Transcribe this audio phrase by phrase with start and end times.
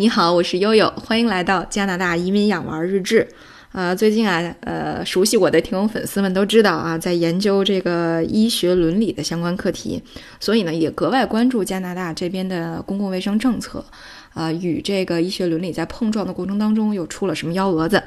[0.00, 3.28] 你好，我是悠悠，欢迎来到加拿大移民养娃日志。
[3.72, 10.02] 呃，最近啊，呃，熟悉我的听友粉丝们都知道啊，在研究这个医学伦理的相关课题，
[10.40, 13.84] 所以呢，也格外关注加拿大这边的公共卫生政策。
[14.32, 18.02] 啊，与这个医学伦理在碰撞的过程当中，又出了什么幺蛾子？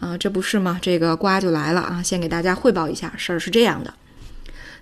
[0.00, 0.78] 啊，这不是吗？
[0.82, 2.02] 这个瓜就来了啊！
[2.04, 3.94] 先给大家汇报一下，事儿是这样的：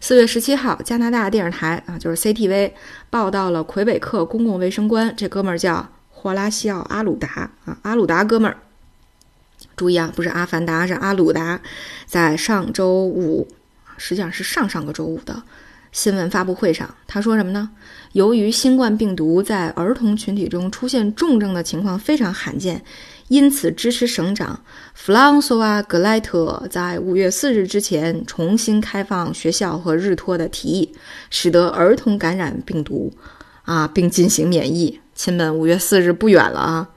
[0.01, 2.73] 四月十七号，加拿大电视台啊，就是 CTV
[3.09, 5.89] 报道了魁北克公共卫生官，这哥们儿叫。
[6.27, 8.57] 霍拉西奥·阿鲁达啊，阿鲁达哥们儿，
[9.77, 11.61] 注意啊，不是阿凡达，是阿鲁达。
[12.05, 13.47] 在上周五，
[13.97, 15.41] 实际上是上上个周五的
[15.93, 17.71] 新闻发布会上，他说什么呢？
[18.11, 22.83] 由于新冠病毒在儿童群体中出现重症的情况非常罕见，
[23.29, 24.61] 因此支持省长
[24.95, 30.93] 弗朗索瓦·格莱特在五月四日之前重新开放学校和日托的提议，
[31.31, 33.13] 使得儿童感染病毒
[33.67, 34.99] 啊，并进行免疫。
[35.15, 36.89] 亲们，五月四日不远了啊！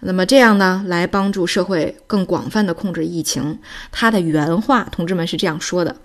[0.00, 3.58] 那么这样呢，来帮助社会更广泛的控制疫情。
[3.92, 5.96] 他的原话，同志们是这样说的：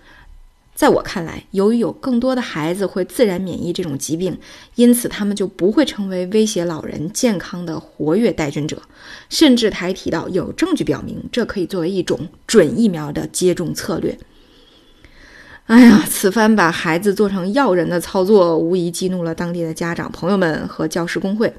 [0.74, 4.38] 在我看来，由于有更多的孩子会自然免疫这种疾病，
[4.76, 8.82] 因此他们就不会成为威胁老人健康的活跃带菌者。
[9.30, 14.18] 甚至他还提到，有证据表明这可以作为一种准疫苗的接种策略。
[15.66, 21.52] 哎呀，此番把孩子做成药人的操作，无疑激怒了当地的家长朋友们和教师工会。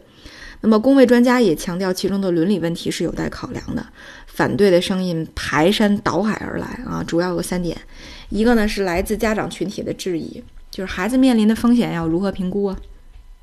[0.61, 3.85] 那么，工位专家也强调，其中的伦理问题是有待考量的。
[4.27, 7.77] 反对的声音排山倒海而来啊，主要有三点：
[8.29, 12.77] 一个呢是来自家长群体的质疑，就是孩子面临的风险要如何评估啊，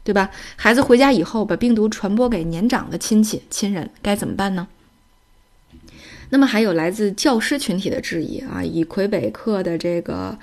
[0.03, 0.29] 对吧？
[0.55, 4.65] 孩子回家以后把病毒传播给年长的亲戚亲人，该怎么办呢？
[6.33, 10.35] 那么还有来自教师群体的质疑啊，以魁北克的这个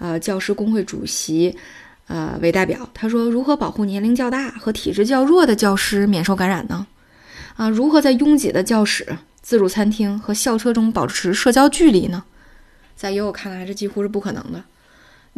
[0.00, 1.56] 呃教师工会主席
[2.08, 6.88] 呃为代表，他说：如何保护年龄较大和体质较弱的教师免受感染呢？
[7.54, 12.24] 啊，如何在拥挤的教室、自助餐厅和校车中保持社交距离呢？
[12.96, 14.64] 在也有看来，这几乎是不可能的。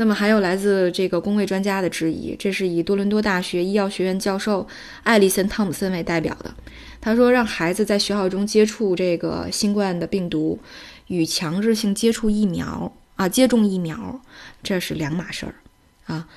[0.01, 4.65] 那么还有来自这个工位专家的质疑，这是以多伦多大学医药学院教授
[5.03, 6.55] 艾利森·汤姆森为代表的。
[7.01, 10.61] 他说：“让孩子在学校中接触这个新冠的病毒，
[11.09, 14.21] 与强制性接触疫苗啊，接种疫苗，
[14.63, 15.55] 这是两码事儿
[16.07, 16.29] 啊。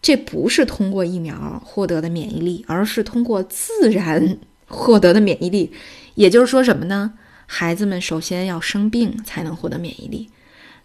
[0.00, 5.70] 这不是通过疫苗获得的免疫力，而是通过自然获得的免疫力。
[6.14, 7.12] 也就是说什么呢？
[7.44, 10.30] 孩子们首先要生病才能获得免疫力。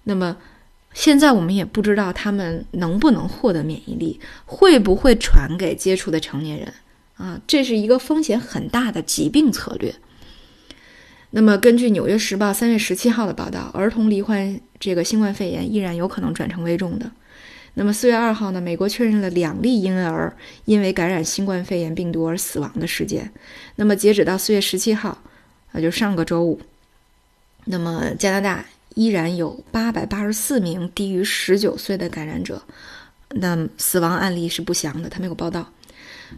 [0.03, 0.35] 那么
[0.95, 6.73] 现在我们也不知道他们能不能获得免疫力，会不会传给接触的成年人。”
[7.17, 9.95] 啊，这是一个风险很大的疾病策略。
[11.29, 17.09] 那么，根据《纽约时报》三月十七号的报道，儿童罹患这个新冠肺炎依然有可能转成危重的。
[17.75, 18.59] 那么，四月二号呢？
[18.59, 20.35] 美国确认了两例婴儿
[20.65, 23.31] 因为感染新冠肺炎病毒而死亡的事件。
[23.75, 25.21] 那么，截止到四月十七号，
[25.71, 26.59] 啊，就上个周五，
[27.65, 32.61] 那么加拿大依然有八百八十四名低于十九岁的感染者，
[33.29, 35.69] 那死亡案例是不详的，他没有报道。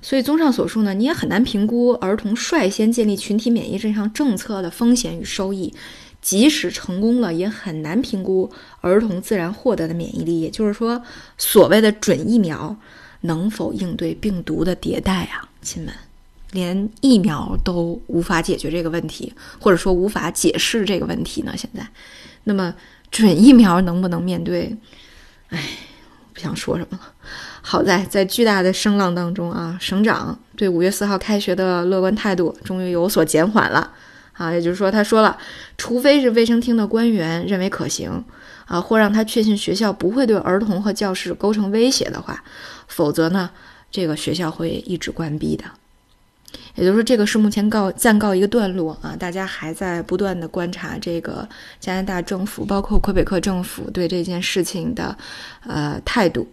[0.01, 5.73] 所以，综上所述呢，你也很难评估儿童率先建立群体免疫这项政策的风险与收益。
[6.19, 8.51] 即使成功了，也很难评估
[8.81, 10.41] 儿童自然获得的免疫力。
[10.41, 11.01] 也就是说，
[11.38, 12.75] 所谓的准疫苗
[13.22, 15.94] 能否应对病毒的迭代啊，亲们，
[16.51, 21.53] 连疫苗都无法解决这个问题，或者说无法解释这个问题呢？
[21.56, 21.88] 现在，
[22.47, 22.74] 那么
[23.12, 24.75] 准疫苗能不能面对？
[25.50, 25.62] 哎，
[26.34, 27.13] 不想说什么了。
[27.62, 33.91] 好在在巨大的声浪当中啊，省长对五月四号开学的乐观态度终于有所减缓了
[34.34, 35.38] 啊，也就是说，他说了，
[35.78, 38.24] 除非是卫生厅的官员认为可行
[38.66, 42.41] 啊，或让他确信学校不会对儿童和教室构成威胁的话，
[42.88, 43.50] 否则呢，
[43.91, 45.66] 这个学校会一直关闭的。
[46.75, 51.47] 也就是说，这个是目前告暂告一个段落啊，大家还在不断的观察这个
[51.80, 55.18] 加拿大政府，包括魁北克政府对这件事情的
[55.66, 56.47] 呃态度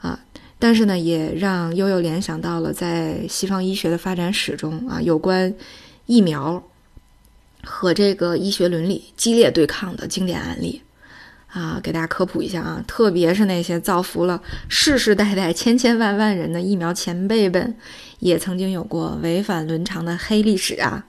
[0.00, 0.18] 啊。
[0.58, 5.52] 但是呢，也让悠悠联想到了在西方医学的发展史中啊，有关
[6.06, 6.62] 疫苗
[7.64, 10.80] 和这个医学伦理激烈对抗的经典案例
[11.54, 17.76] 啊，给大家科普一下啊，特别是那些造福了世世代代千千万万人的疫苗前辈们，
[18.18, 21.06] 也曾经有过违反伦常的黑历史啊。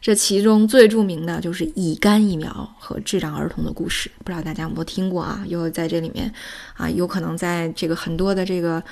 [0.00, 5.44] 这其中最著名的就是乙肝疫苗和智障儿童的故事，不知道大家有没有听过啊？
[5.48, 6.32] 又在这里面
[6.74, 8.82] 啊，有可能在这个很多的这个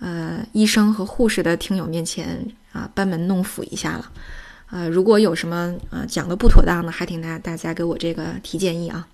[0.00, 4.10] 呃医生和护士的听友面前啊，班门弄斧一下了。
[4.76, 9.08] 呃，如果有什么啊讲的不妥当的，还请大大家给我这个提建议啊。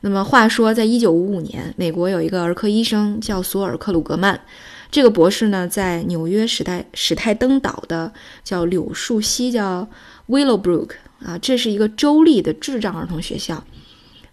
[0.00, 4.40] 那么话说，在一九五五年，美国有一个儿科医生叫索尔克鲁格曼，
[4.90, 8.12] 这个博士呢，在纽约史泰史泰登岛的
[8.42, 9.88] 叫柳树溪，叫
[10.26, 10.90] Willowbrook
[11.24, 13.62] 啊，这是一个州立的智障儿童学校。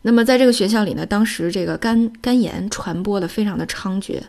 [0.01, 4.19] 那么在这个学校里呢，当时这个肝肝炎传播的非常的猖獗，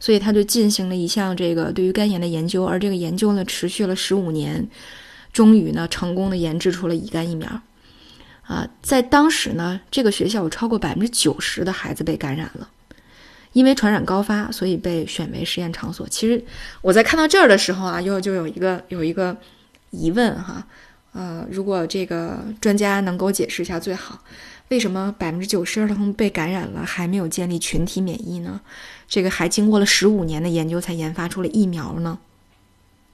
[0.00, 4.66] 所以他就进行了一项这个对于肝炎的研究，而这个研究呢，持续了十五年，
[5.34, 7.60] 终于呢，成功的研制出了乙肝疫苗。
[8.44, 12.70] 啊，在当时呢，这个学校有超过百分之九十的孩子被感染了。
[13.52, 16.08] 因为传染高发，所以被选为实验场所。
[16.08, 16.44] 其实
[16.82, 19.36] 我在看到这儿的时候啊，又就有一个有一个
[19.90, 20.66] 疑问哈，
[21.12, 24.24] 呃，如果这个专家能给我解释一下最好，
[24.70, 28.60] 为什么百分之九十儿童被感染了还没有建立群体免疫呢？
[29.06, 32.18] 这个还经过了十五年的研究才研发出了疫苗呢？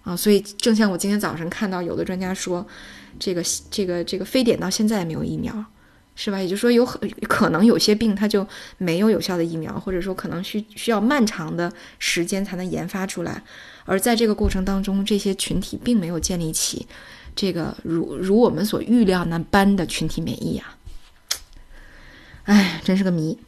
[0.03, 2.67] 啊，所以正像我今天早上看到有的专家说，
[3.19, 5.65] 这个这个这个非典到现在也没有疫苗。
[6.17, 6.39] 是吧？
[6.39, 13.43] 也就是说，有很可能有些病它就没有有效的疫苗，或者说可能需需要漫长的时间才能研发出来。
[13.87, 16.87] 而在这个过程当中，这些群体并没有建立起
[17.35, 20.77] 这个如如我们所预料那般的群体免疫啊！
[22.45, 23.39] 哎，真是个谜。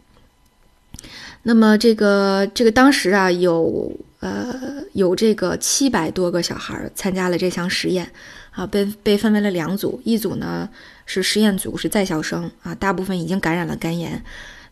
[1.43, 8.11] 那么这个这个当时啊，有呃有这个七百多个小孩参加了这项实验
[8.51, 10.67] 啊，被被分为了两组，一组呢。
[11.05, 14.25] 是实验组是在校生啊，大部分已经感染了肝炎，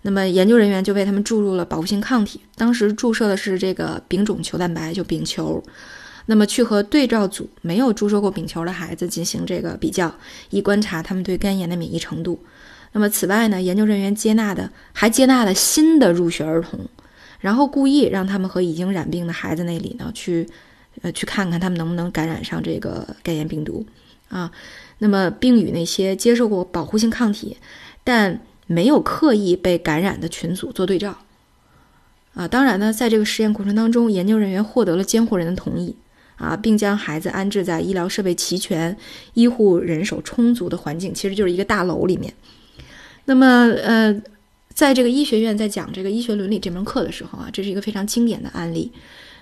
[0.03, 5.63] 那么研究人员就为他们注入了保护性抗体，当时注射的是这个丙种球蛋白，就丙球，
[6.27, 10.15] 那么去和对照组没有注射过丙球的孩子进行这个比较，
[10.51, 12.41] 以观察他们对肝炎的免疫程度。
[12.93, 16.79] 那么此外呢，研究人员接纳的还接纳了新的入学儿童，
[17.41, 20.47] 然后故意让他们和已经染病的孩子那里呢去，
[21.03, 23.85] 呃，去看看他们能不能感染上这个肝炎病毒
[24.29, 24.53] 啊。
[24.99, 27.57] 那么，并与那些接受过保护性抗体
[28.05, 31.17] 但没有刻意被感染的群组做对照，
[32.35, 35.97] 啊，当然呢，在这个实验过程当中，研究人员获得了监护人的同意，
[36.37, 38.97] 啊，并将孩子安置在医疗设备齐全、
[39.35, 42.33] 医护人手充足的环境，其实就是一个大楼里面。
[43.25, 43.47] 那么，
[43.83, 44.23] 呃，
[44.81, 48.91] 在这个医学院在讲这个医学伦理这门课的时候啊，这是一个非常经典的案例。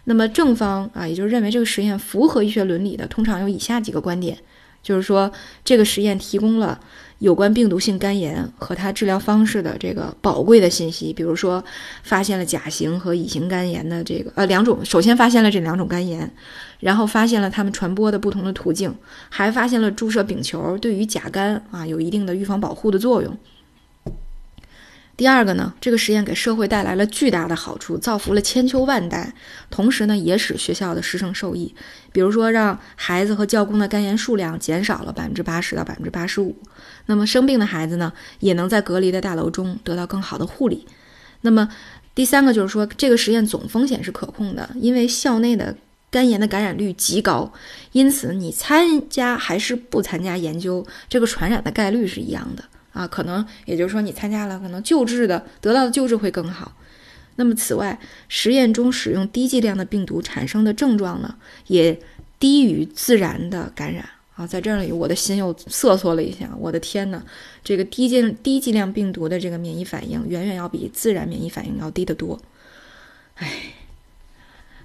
[0.02, 4.37] 那么正方啊，也就是认为这个实验符合医学伦理的，通常有以下几个观点。
[4.82, 5.31] 就是说，
[5.64, 6.81] 这个实验提供了
[7.20, 11.12] 有关病毒性肝炎和它治疗方式的这个宝贵的信息。
[11.12, 11.62] 比如说，
[12.02, 16.29] 发现了甲型和乙型肝炎的这个呃两种，首先发现了这两种肝炎，
[16.81, 18.93] 然后发现了它们传播的不同的途径，
[19.29, 23.38] 还发现了注射丙球对于甲肝啊有一定的预防保护的作用。
[25.19, 29.35] 第二个呢，这个实验给社会带来了巨大的好处，造福了千秋万代，
[29.69, 31.75] 同时呢，也使学校的师生受益。
[32.12, 36.56] 比如说，让孩子和教工的肝炎数量减少了百分之八十到百分之八十五。
[37.06, 40.87] 那么生病的孩子呢，也能在隔离的大楼中得到更好的护理。
[41.41, 41.69] 那么
[42.14, 45.76] 第三个就是说，这个实验总风险是可控的，因为校内的
[46.12, 47.53] 肝炎的感染率极高，
[47.91, 52.62] 因此你参加还是不参加研究，这个传染的概率是一样的。
[52.93, 56.76] 啊，可能也就是说，你参加了，可能救治的得到的救治会更好。
[57.37, 57.99] 那么，此外，
[58.29, 61.37] 实验中使用低剂量的病毒产生的症状呢，
[61.69, 62.00] 也
[62.38, 64.05] 低于自然的感染
[64.35, 64.46] 啊。
[64.46, 66.50] 在这里，我的心又瑟缩了一下。
[66.58, 67.23] 我的天哪，
[67.62, 72.40] 这个低剂低剂量病毒的这个免疫反应，远远要比自然免疫反应要低得多。
[73.35, 73.46] 唉。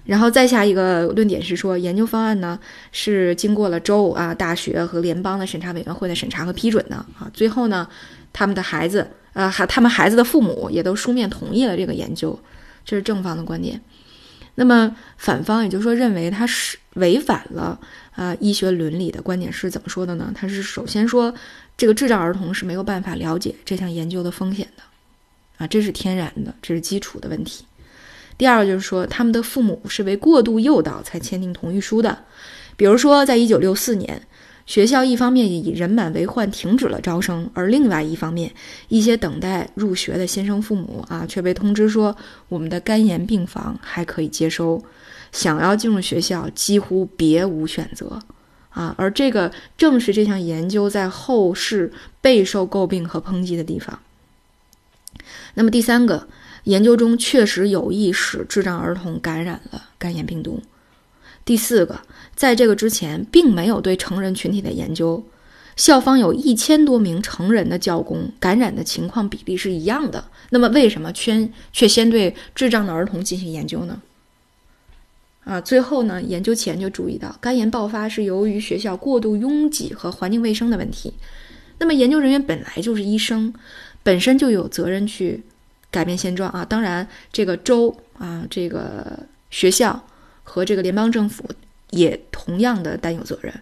[0.04, 2.58] 然后再下一个论点是说，研究方案呢
[2.92, 7.30] 是经过了州啊、大学和联邦的审查委员会的审查和批准的啊。
[7.32, 7.88] 最后呢，
[8.32, 12.38] 他们的孩子啊，还他们孩子的父母也都书面同意了这个研究，
[12.84, 13.80] 这是正方的观点。
[14.56, 17.80] 那么反方也就是说认为他是违反了
[18.14, 20.30] 啊医学伦理的观点是怎么说的呢？
[20.34, 21.34] 他是首先说
[21.76, 24.82] 这个智障儿童是没有办法了解这项研究的风险的
[25.56, 27.64] 啊，这是天然的，这是基础的问题。
[28.36, 32.18] 第二个就是说，他们的父母是为过度诱导才签订同意书的。
[32.76, 34.20] 比如说，在一九六四年，
[34.66, 38.52] 学校一方面以人满为患停止了招生，而另外一方面，
[38.88, 42.16] 一些等待入学的新生父母啊，却被通知说，
[42.48, 44.82] 我们的肝炎病房还可以接收，
[45.30, 48.18] 想要进入学校几乎别无选择
[48.70, 48.92] 啊。
[48.98, 54.00] 而这个正是这项研究在后世备受诟病和抨击的地方。
[55.54, 56.26] 那么第三个。
[56.64, 60.62] 研究中确实有意使智障儿童感染了肝炎病毒。
[61.44, 62.00] 第四个，
[62.34, 65.22] 在这个之前并没有对成人群体的研究，
[65.76, 70.24] 校方有一千多名成人的教工感染的情况比例是一样的。
[70.50, 74.00] 那么为什么却却先对智障的儿童进行研究呢？
[75.44, 81.12] 啊，最后呢，研究前就注意到肝炎爆发是由于学校过度拥挤和环境卫生的问题。
[81.78, 83.52] 那么研究人员本来就是医生，
[84.02, 85.42] 本身就有责任去。
[85.94, 86.64] 改变现状啊！
[86.64, 89.16] 当然，这个州啊，这个
[89.48, 90.04] 学校
[90.42, 91.48] 和这个联邦政府
[91.90, 93.54] 也同样的担有责任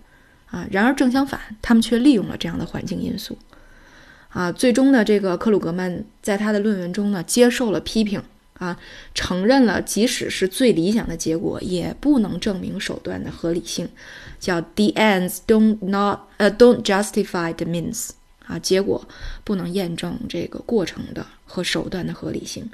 [0.46, 0.66] 啊。
[0.70, 3.36] 然而正相反，他们却利用了这样的环境因素
[4.30, 4.50] 啊。
[4.50, 8.22] 最终呢，这个克鲁格曼在他的论文中呢接受了批评
[8.54, 8.78] 啊，
[9.14, 13.86] 承认了即使是最理想的结果，也不能证明手段的合理性，
[14.40, 18.08] 叫 the ends don't not 呃 don't justify the means
[18.52, 19.06] 啊，结果
[19.44, 22.68] 不能验证这个过程的和手段的合理性。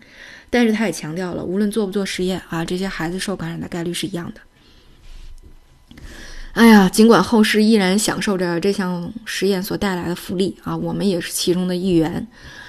[0.50, 4.40] 但是他也强调了，无论做不做实验啊，这些孩子受感染的概率是一样的。
[6.54, 12.26] 哎呀，尽管后世依然享受着这项实验所带来的福利啊，我们也是其中的一员。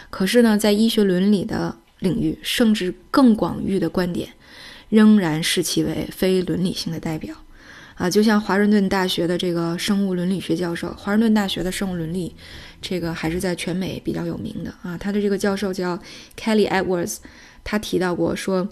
[0.09, 4.29] 可是呢，在医学伦理的领域，甚至更广域的观点，
[4.89, 7.35] 仍然视其为非伦理性的代表
[7.99, 8.09] 啊。
[8.09, 12.33] 就像华盛顿大学的这个生物伦理学教授，华盛顿大学的生物伦理
[12.81, 14.97] 这个还是在全美比较有名的啊。
[14.97, 15.99] 他的这个教授叫
[16.35, 17.17] Kelly Edwards。
[17.61, 18.67] 他提到过说，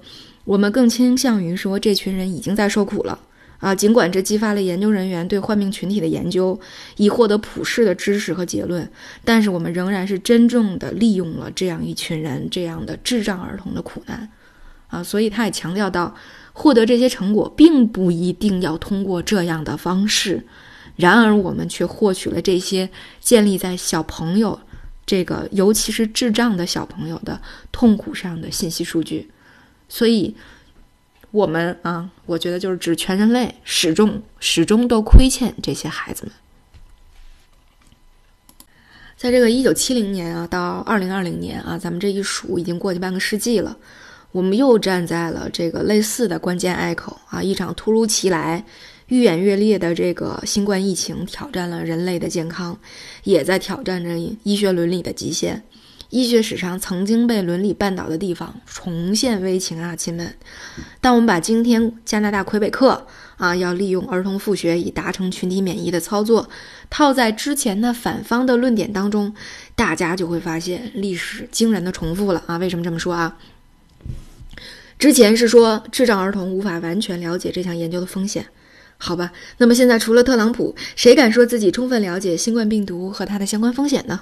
[0.46, 3.19] 我们更倾向于说这群人已经在受苦了
[3.60, 3.75] 啊。
[3.75, 6.60] 尽管这激发了研究人员对患病群体的研究，
[6.96, 8.89] 以获得普世的知识和结论，
[9.25, 14.27] 但是我们仍然是真正的利用了这样一群人这样的智障儿童的苦难
[14.88, 15.03] 啊。
[15.03, 16.15] 所以他也强调到，
[16.60, 20.44] 获得这些成果并不一定要通过这样的方式，
[20.96, 22.90] 然而我们却获取了这些
[23.22, 24.60] 建立在小朋友。
[25.06, 27.40] 这个尤其是智障的小朋友的
[27.72, 29.30] 痛苦上的信息数据，
[29.88, 30.36] 所以，
[31.30, 36.34] 我们啊，我觉得就是指全人类始终始终都亏欠这些孩子们。
[39.16, 43.78] 在这个一九七零年啊到二零二零年啊，咱们这一数已经过去半个世纪了，
[44.38, 48.63] 我们又站在了这个类似的关键隘口啊，一场突如其来。
[49.08, 52.77] 愈演愈烈的这个新冠疫情挑战了人类的健康，
[53.24, 55.63] 也在挑战着医学伦理的极限。
[56.10, 60.36] 医学史上曾经被伦理绊倒的地方重现危情啊，亲们！
[61.01, 66.48] 当我们把今天加拿大魁北克啊要利用儿童复学以达成群体免疫的操作
[66.89, 69.34] 套在之前的反方的论点当中，
[69.74, 72.58] 大家就会发现历史惊人的重复了啊！
[72.58, 73.38] 为什么这么说啊？
[75.00, 78.46] 之前是说智障儿童无法完全了解这项研究的风险。
[78.98, 84.22] 好吧，那么现在除了特朗普，谁敢说自己充分了解新冠病毒和它的相关风险呢？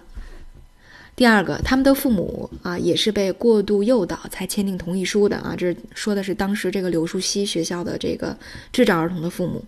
[1.16, 5.56] 第二个，他们的父母啊，也是被过度诱导才签订同意书的啊。
[5.58, 8.38] 这说的是当时这个柳树溪学校的这个
[8.74, 9.64] 智障儿童的父母。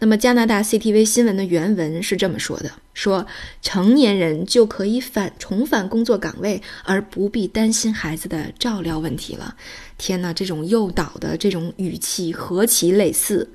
[0.00, 3.24] 那么加拿大 CTV 新闻的原文是这么说的：说
[3.62, 9.54] 成年人就可以返重返工作岗位，而不必担心孩子的照料问题了。
[9.98, 13.48] 天哪，这种诱导的这种语气何其类似！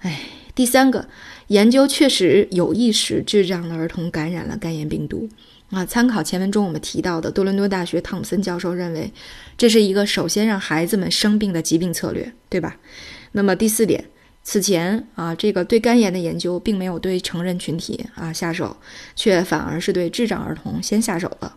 [0.00, 0.20] 哎，
[0.54, 1.08] 第三个
[1.46, 5.26] 研究确实有意识智障的儿童感染了肝炎病毒
[5.72, 5.84] 啊。
[5.84, 9.12] 参考前文中我们提到的多伦多大学汤姆森教授认为，
[9.58, 12.76] 这是一个首先让孩子们生病的疾病策略，对吧？
[13.32, 14.04] 那么第四点，
[14.44, 18.76] 此前啊，这个对肝炎的研究并没有对成人群体啊下手，
[19.16, 21.56] 却反而是对智障儿童先下手了。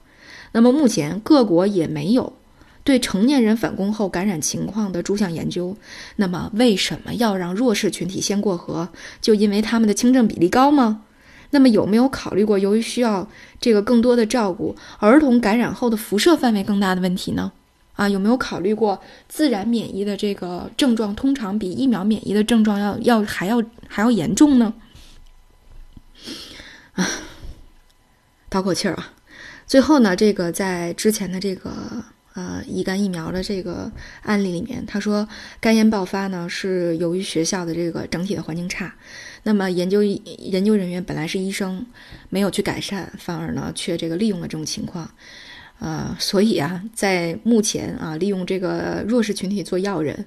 [0.53, 2.33] 那么目前各国也没有。
[2.85, 5.75] 对成年人返工后感染情况的诸项研究，
[6.17, 8.87] 那么为什么要让弱势群体先过河？
[9.19, 11.01] 就因为他们的轻症比例高吗？
[11.55, 13.25] 那么有没有考虑过，由于需要
[13.61, 17.53] 这个更多的照顾，儿童感染后的辐射范围更大的问题呢？
[17.93, 24.73] 啊，有没有考虑过自然免疫的这个症状通常比疫苗免疫的症状要要还要还要严重呢？
[26.95, 27.07] 啊，
[28.49, 29.13] 倒口气儿啊！
[29.65, 31.71] 最后呢，这个在之前的这个。
[32.35, 33.89] 呃，乙肝疫苗的这个
[34.23, 35.25] 案例里面，他说
[35.61, 38.93] 肝炎爆发呢是由于学校的这个整体的环境差，
[39.43, 41.85] 那么研究研究人员本来是医生，
[42.29, 45.09] 没有去改善，反而呢却这个利用了这种情况，
[45.79, 50.25] 呃，所以啊，在目前啊，利用这个弱势群体做药人，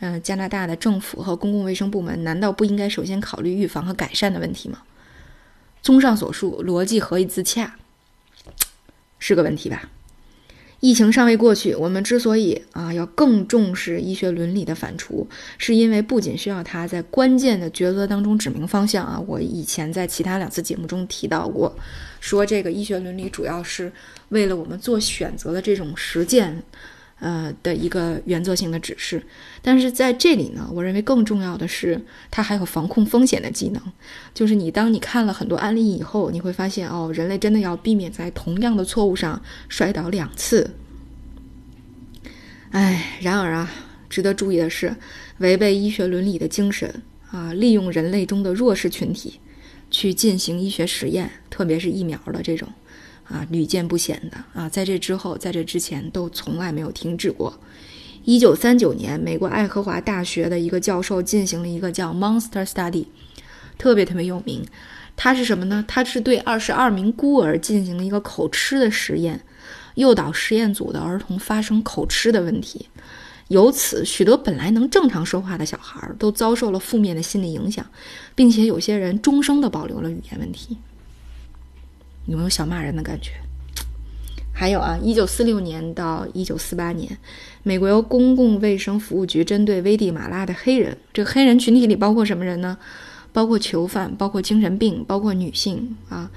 [0.00, 4.80] 嗯，加拿大的政府和公共卫生部门难道不应该首先考虑预防和改善的问题吗？
[5.82, 7.76] 综上所述，逻辑何以自洽？
[9.18, 9.90] 是个问题吧？
[10.84, 15.26] 疫情尚未过去，我们之所以啊要更重视医学伦理的反刍，
[15.56, 19.18] 是因为不仅需要它在关键的抉择当中指明方向啊。
[19.26, 21.74] 我以前在其他两次节目中提到过，
[22.20, 23.90] 说这个医学伦理主要是
[24.28, 26.62] 为了我们做选择的这种实践，
[27.24, 29.24] 呃的一个原则性的指示。
[29.62, 31.98] 但是在这里呢，我认为更重要的是，
[32.30, 33.82] 它还有防控风险的技能。
[34.34, 39.40] 就是你当你看了很多案例以后，你会发现哦，人类真的要避免在同样的错误上
[39.70, 40.74] 摔倒两次。
[42.70, 43.70] 哎，然而啊，
[44.10, 44.94] 值得注意的是，
[45.38, 49.40] 违背医学伦理的精神啊，利用人类中的弱势群体
[49.90, 52.68] 去进行医学实验，特别是疫苗的这种
[53.28, 57.58] 啊，屡见不鲜的啊，在这之后，在这之前都从来没有停止过。
[58.24, 63.06] 一九三九年，美国爱荷华大学的一个教授进行了一个叫 Monster Study，
[63.76, 64.64] 特别特别有名。
[65.16, 65.84] 他是什么呢？
[65.86, 69.40] 他是对二十二名孤儿进行了一个口吃的实验，
[69.94, 72.88] 诱导实验组的儿童发生口吃的问题。
[73.48, 77.84] 由此，许多本来能正常说话的小孩都遭受了负面的心理影响，
[78.34, 80.78] 并且有些人终生的保留了语言问题。
[82.26, 83.32] 有没有想骂人的感觉？
[84.52, 87.18] 还有啊，一九四六年到一九四八年，
[87.64, 92.78] 美国由公共卫生服务局针对危地马拉的黑人，这个黑人群体里包括什么人呢？
[93.32, 96.30] 包括囚犯，包括精神病，包括女性啊，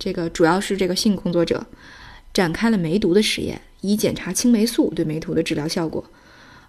[0.00, 1.64] 这个主要是这个性工作者，
[2.34, 6.04] 展开了梅毒的实验，以检查青霉素对梅毒的治疗效果。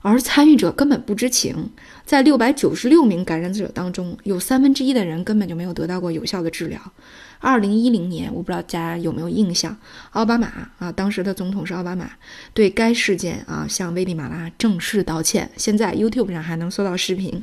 [0.01, 1.69] 而参与者根本不知情，
[2.05, 6.79] 在六百九十六名感染者当中，有三分之一的人根本就没有得到过有效的治疗。
[7.39, 9.77] 二零一零年，我不知道大家有没有印象，
[10.11, 10.47] 奥巴马
[10.79, 12.09] 啊，当时的总统是奥巴马，
[12.53, 15.49] 对该事件啊向危地马拉正式道歉。
[15.55, 17.41] 现在 YouTube 上还能搜到视频。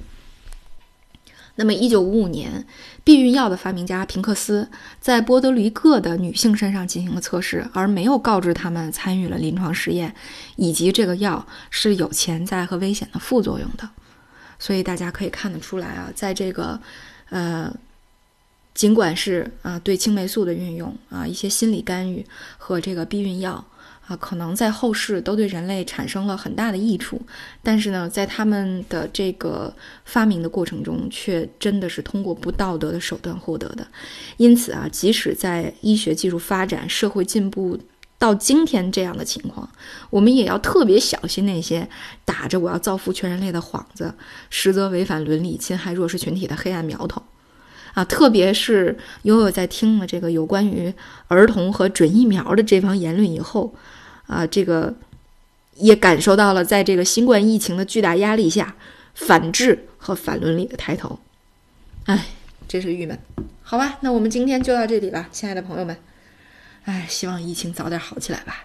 [1.60, 2.64] 那么，一九五五年，
[3.02, 10.14] 避孕药的发明家平克斯在波德黎各的女性身上进行了测试，而没有告知他们参与了临床实验，
[10.54, 13.90] 以及这个药是有潜在和危险的副作用的。
[14.60, 16.80] 所以大家可以看得出来啊，在这个，
[17.30, 17.68] 呃，
[18.72, 22.24] 尽管是啊对青霉素的运用啊一些心理干预
[22.56, 23.66] 和这个避孕药。
[24.08, 27.20] 啊，可能在后世都对人类产生了很大的益处，
[27.62, 29.70] 但是呢，在他们的这个
[30.06, 33.86] 发明的过程中，却真的是通过不道德的手段获得的。
[34.38, 37.78] 因此啊，即使在医学技术发展、社会进步
[38.18, 39.68] 到今天这样的情况，
[40.08, 41.86] 我们也要特别小心那些
[42.24, 44.14] 打着我要造福全人类的幌子，
[44.48, 47.22] 实则违反伦理、侵害弱势群体的黑暗苗头。
[47.92, 50.94] 啊，特别是悠悠在听了这个有关于
[51.26, 53.74] 儿童和准疫苗的这方言论以后。
[54.28, 54.94] 啊，这个
[55.75, 58.76] 也感受到了，在这个新冠疫情的巨大压力下，
[59.14, 61.18] 反制和反伦理的抬头。
[62.04, 62.26] 哎，
[62.68, 63.18] 真是郁闷。
[63.62, 65.97] 好吧，那我们今天就到这里吧，亲爱的朋友们。
[66.85, 68.64] 哎，希望疫情早点好起来吧。